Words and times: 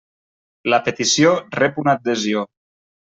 La 0.73 0.79
petició 0.87 1.35
rep 1.59 1.77
una 1.85 1.97
adhesió. 2.01 2.43